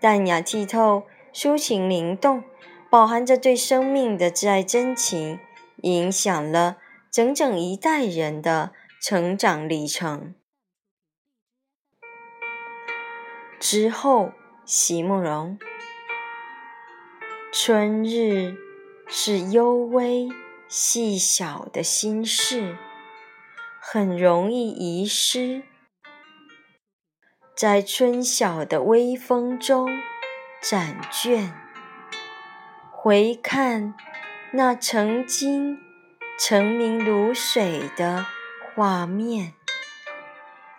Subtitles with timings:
[0.00, 2.44] 淡雅剔透，抒情灵动，
[2.90, 5.38] 饱含着对生命的挚爱真情，
[5.82, 6.76] 影响了
[7.10, 10.34] 整整一代人的成长历程。
[13.58, 14.32] 之后，
[14.64, 15.58] 席慕容。
[17.52, 18.54] 春日
[19.06, 20.28] 是幽微
[20.68, 22.76] 细小的心事，
[23.80, 25.62] 很容易遗失。
[27.56, 29.88] 在春晓的微风中
[30.60, 31.54] 展卷，
[32.90, 33.94] 回看
[34.52, 35.78] 那曾经
[36.38, 38.26] 澄明如水的
[38.74, 39.54] 画面，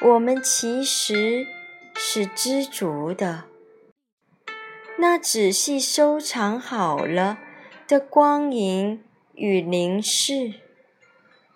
[0.00, 1.44] 我们其实
[1.96, 3.46] 是知足的。
[4.96, 7.40] 那仔细收藏好了
[7.88, 9.02] 的光影
[9.34, 10.54] 与凝视，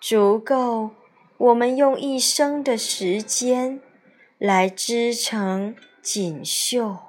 [0.01, 0.89] 足够
[1.37, 3.79] 我们用一生的时间。
[4.37, 7.04] 来织成锦绣。